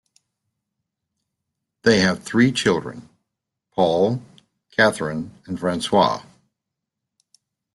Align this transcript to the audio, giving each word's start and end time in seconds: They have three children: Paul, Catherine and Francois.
They 1.83 1.99
have 1.99 2.23
three 2.23 2.51
children: 2.51 3.07
Paul, 3.75 4.23
Catherine 4.71 5.29
and 5.45 5.59
Francois. 5.59 6.23